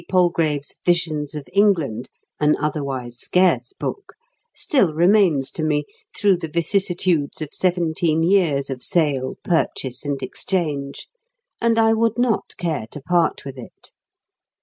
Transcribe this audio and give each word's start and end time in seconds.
Palgrave's 0.09 0.77
"Visions 0.83 1.35
of 1.35 1.47
England" 1.53 2.09
(an 2.39 2.55
otherwise 2.59 3.19
scarce 3.19 3.71
book), 3.71 4.13
still 4.51 4.93
remains 4.93 5.51
to 5.51 5.63
me 5.63 5.85
through 6.17 6.37
the 6.37 6.47
vicissitudes 6.47 7.39
of 7.39 7.49
seventeen 7.53 8.23
years 8.23 8.71
of 8.71 8.81
sale, 8.81 9.37
purchase, 9.43 10.03
and 10.03 10.19
exchange, 10.23 11.07
and 11.61 11.77
I 11.77 11.93
would 11.93 12.17
not 12.17 12.55
care 12.57 12.87
to 12.89 13.01
part 13.03 13.45
with 13.45 13.59
it. 13.59 13.91